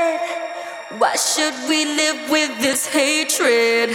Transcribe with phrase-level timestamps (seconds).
[0.00, 3.90] Why should we live with this hatred?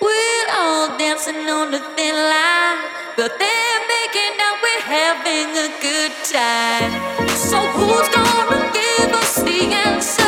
[0.00, 2.80] We're all dancing on a thin line,
[3.16, 6.92] but they're making out we're having a good time.
[7.36, 10.23] So who's gonna give us the answer?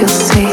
[0.00, 0.49] You'll see.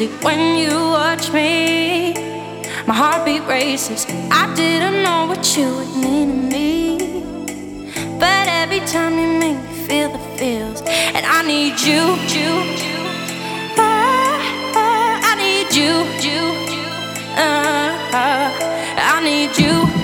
[0.00, 2.14] Crazy when you watch me.
[2.86, 4.06] My heartbeat races.
[4.30, 6.98] I didn't know what you would mean to me.
[8.18, 12.02] But every time you make me feel the feels, and I need you,
[12.36, 12.50] you,
[12.82, 12.98] you.
[13.76, 15.92] Uh, I need you,
[16.26, 16.42] you,
[17.36, 18.50] uh, uh,
[18.96, 19.99] I need you.